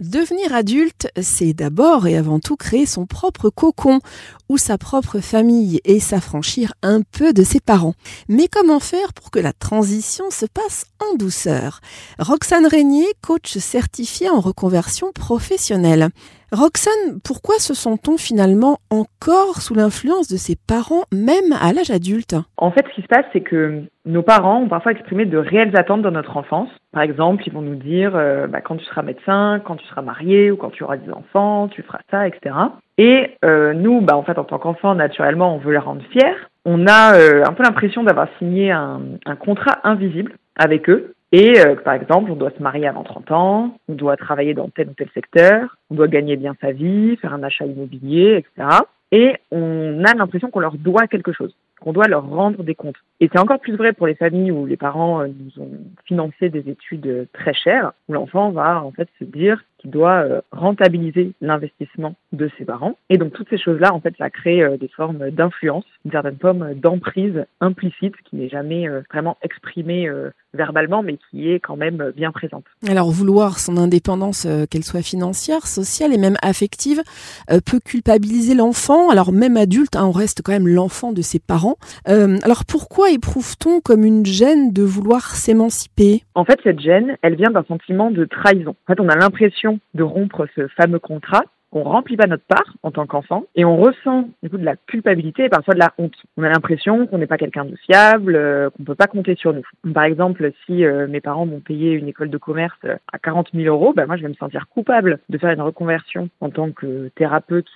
[0.00, 4.00] Devenir adulte, c'est d'abord et avant tout créer son propre cocon
[4.48, 7.92] ou sa propre famille et s'affranchir un peu de ses parents.
[8.26, 11.82] Mais comment faire pour que la transition se passe en douceur?
[12.18, 16.08] Roxane Régnier, coach certifié en reconversion professionnelle.
[16.52, 22.34] Roxane, pourquoi se sent-on finalement encore sous l'influence de ses parents, même à l'âge adulte?
[22.56, 25.76] En fait, ce qui se passe, c'est que nos parents ont parfois exprimé de réelles
[25.78, 26.68] attentes dans notre enfance.
[26.92, 30.02] Par exemple, ils vont nous dire euh, bah, quand tu seras médecin, quand tu seras
[30.02, 32.52] marié ou quand tu auras des enfants, tu feras ça, etc.
[32.98, 36.34] Et euh, nous, bah, en fait, en tant qu'enfants, naturellement, on veut les rendre fiers.
[36.64, 41.60] On a euh, un peu l'impression d'avoir signé un, un contrat invisible avec eux et
[41.60, 44.88] euh, par exemple, on doit se marier avant 30 ans, on doit travailler dans tel
[44.88, 48.78] ou tel secteur, on doit gagner bien sa vie, faire un achat immobilier, etc.
[49.12, 53.00] Et on a l'impression qu'on leur doit quelque chose, qu'on doit leur rendre des comptes.
[53.20, 55.70] Et c'est encore plus vrai pour les familles où les parents euh, nous ont
[56.06, 60.42] financé des études euh, très chères, où l'enfant va en fait se dire qu'il doit
[60.52, 62.98] rentabiliser l'investissement de ses parents.
[63.08, 66.74] Et donc toutes ces choses-là, en fait, ça crée des formes d'influence, une certaine forme
[66.74, 70.06] d'emprise implicite qui n'est jamais vraiment exprimée
[70.54, 72.64] verbalement, mais qui est quand même bien présente.
[72.88, 77.02] Alors vouloir son indépendance, euh, qu'elle soit financière, sociale et même affective,
[77.50, 79.10] euh, peut culpabiliser l'enfant.
[79.10, 81.76] Alors même adulte, hein, on reste quand même l'enfant de ses parents.
[82.08, 86.22] Euh, alors pourquoi éprouve-t-on comme une gêne de vouloir s'émanciper?
[86.34, 88.74] En fait, cette gêne, elle vient d'un sentiment de trahison.
[88.86, 92.74] En fait, on a l'impression de rompre ce fameux contrat on remplit pas notre part
[92.82, 95.92] en tant qu'enfant et on ressent du coup de la culpabilité et parfois de la
[95.98, 96.16] honte.
[96.36, 99.52] On a l'impression qu'on n'est pas quelqu'un de fiable, euh, qu'on peut pas compter sur
[99.52, 99.62] nous.
[99.92, 103.50] Par exemple, si euh, mes parents m'ont payé une école de commerce euh, à 40
[103.54, 106.72] 000 euros, ben moi je vais me sentir coupable de faire une reconversion en tant
[106.72, 107.68] que thérapeute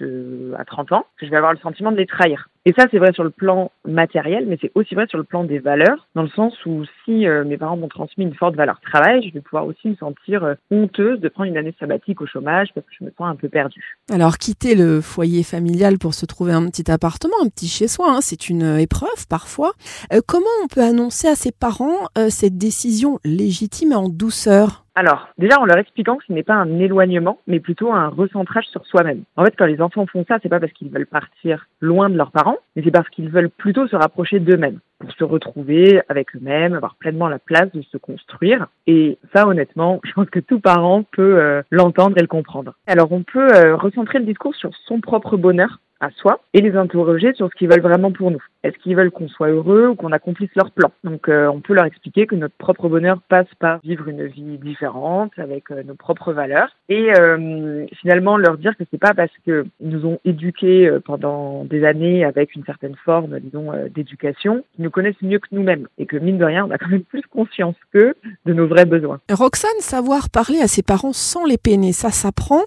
[0.58, 2.48] à 30 ans, je vais avoir le sentiment de les trahir.
[2.66, 5.44] Et ça, c'est vrai sur le plan matériel, mais c'est aussi vrai sur le plan
[5.44, 8.80] des valeurs, dans le sens où si euh, mes parents m'ont transmis une forte valeur
[8.80, 12.26] travail, je vais pouvoir aussi me sentir euh, honteuse de prendre une année sabbatique au
[12.26, 13.98] chômage parce que je me sens un peu perdue.
[14.10, 18.20] Alors, quitter le foyer familial pour se trouver un petit appartement, un petit chez-soi, hein,
[18.22, 19.72] c'est une épreuve parfois.
[20.14, 24.83] Euh, comment on peut annoncer à ses parents cette décision légitime et en douceur?
[24.96, 28.66] Alors, déjà en leur expliquant que ce n'est pas un éloignement, mais plutôt un recentrage
[28.66, 29.24] sur soi-même.
[29.36, 32.16] En fait, quand les enfants font ça, c'est pas parce qu'ils veulent partir loin de
[32.16, 36.36] leurs parents, mais c'est parce qu'ils veulent plutôt se rapprocher d'eux-mêmes, pour se retrouver avec
[36.36, 38.68] eux-mêmes, avoir pleinement la place de se construire.
[38.86, 42.74] Et ça, honnêtement, je pense que tout parent peut euh, l'entendre et le comprendre.
[42.86, 46.76] Alors, on peut euh, recentrer le discours sur son propre bonheur à soi et les
[46.76, 48.42] interroger sur ce qu'ils veulent vraiment pour nous.
[48.64, 50.90] Est-ce qu'ils veulent qu'on soit heureux ou qu'on accomplisse leur plan?
[51.04, 54.56] Donc euh, on peut leur expliquer que notre propre bonheur passe par vivre une vie
[54.56, 59.30] différente avec euh, nos propres valeurs et euh, finalement leur dire que c'est pas parce
[59.46, 64.90] que nous ont éduqués pendant des années avec une certaine forme, disons, d'éducation, qu'ils nous
[64.90, 67.74] connaissent mieux que nous-mêmes et que mine de rien, on a quand même plus conscience
[67.92, 68.14] qu'eux
[68.46, 69.20] de nos vrais besoins.
[69.30, 72.62] Roxane, savoir parler à ses parents sans les peiner, ça s'apprend.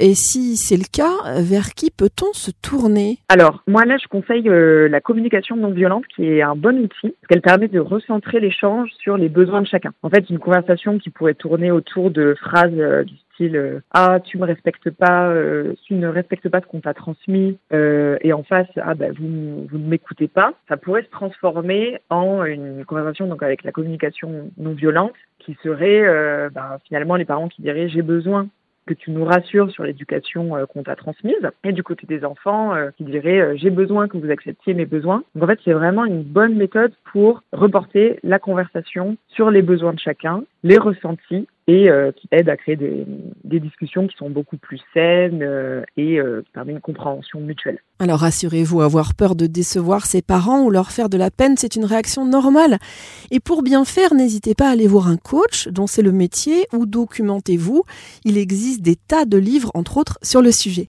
[0.00, 3.18] et si c'est le cas, vers qui peut-on se tourner?
[3.28, 7.28] Alors, moi là, je conseille la communication non violente qui est un bon outil, parce
[7.28, 9.92] qu'elle permet de recentrer l'échange sur les besoins de chacun.
[10.02, 14.20] En fait, une conversation qui pourrait tourner autour de phrases euh, du style euh, ah
[14.24, 15.34] tu me respectes pas,
[15.84, 19.78] tu ne respectes pas ce qu'on t'a transmis, et en face ah bah vous vous
[19.78, 24.72] ne m'écoutez pas, ça pourrait se transformer en une conversation donc avec la communication non
[24.72, 26.02] violente qui serait
[26.50, 28.48] bah, finalement les parents qui diraient j'ai besoin
[28.86, 31.50] que tu nous rassures sur l'éducation euh, qu'on t'a transmise.
[31.64, 34.86] Et du côté des enfants, euh, qui diraient euh, j'ai besoin que vous acceptiez mes
[34.86, 35.22] besoins.
[35.34, 39.92] Donc en fait, c'est vraiment une bonne méthode pour reporter la conversation sur les besoins
[39.92, 44.80] de chacun, les ressentis et qui aide à créer des, discussions qui sont beaucoup plus
[44.92, 47.78] saines et qui permettent une compréhension mutuelle.
[48.00, 51.76] Alors rassurez-vous, avoir peur de décevoir ses parents ou leur faire de la peine, c'est
[51.76, 52.78] une réaction normale.
[53.30, 56.66] Et pour bien faire, n'hésitez pas à aller voir un coach dont c'est le métier
[56.72, 57.84] ou documentez-vous.
[58.24, 60.88] Il existe des tas de livres, entre autres, sur le sujet.